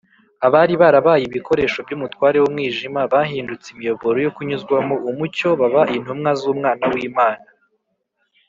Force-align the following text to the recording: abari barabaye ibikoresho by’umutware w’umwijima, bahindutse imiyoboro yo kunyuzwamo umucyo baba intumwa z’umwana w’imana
abari 0.45 0.73
barabaye 0.81 1.23
ibikoresho 1.25 1.77
by’umutware 1.85 2.37
w’umwijima, 2.39 3.01
bahindutse 3.13 3.67
imiyoboro 3.73 4.17
yo 4.25 4.31
kunyuzwamo 4.35 4.95
umucyo 5.09 5.49
baba 5.59 5.81
intumwa 5.95 6.31
z’umwana 6.39 6.85
w’imana 6.93 7.45